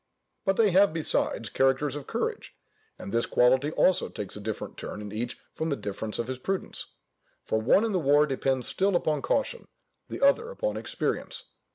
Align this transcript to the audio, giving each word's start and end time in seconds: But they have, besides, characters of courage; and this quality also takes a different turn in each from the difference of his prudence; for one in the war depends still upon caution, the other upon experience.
But 0.45 0.55
they 0.55 0.71
have, 0.71 0.93
besides, 0.93 1.49
characters 1.49 1.95
of 1.95 2.07
courage; 2.07 2.55
and 2.97 3.11
this 3.11 3.27
quality 3.27 3.69
also 3.73 4.09
takes 4.09 4.35
a 4.35 4.39
different 4.39 4.75
turn 4.75 4.99
in 4.99 5.11
each 5.11 5.39
from 5.53 5.69
the 5.69 5.75
difference 5.75 6.17
of 6.17 6.25
his 6.25 6.39
prudence; 6.39 6.87
for 7.45 7.61
one 7.61 7.85
in 7.85 7.91
the 7.91 7.99
war 7.99 8.25
depends 8.25 8.67
still 8.67 8.95
upon 8.95 9.21
caution, 9.21 9.67
the 10.09 10.19
other 10.19 10.49
upon 10.49 10.75
experience. 10.75 11.43